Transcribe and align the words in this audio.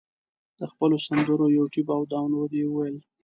د 0.59 0.61
خپلو 0.71 0.95
سندرو 1.05 1.45
یوټیوب 1.57 1.87
او 1.95 2.01
دانلود 2.11 2.51
یې 2.59 2.65
وویل. 2.67 2.97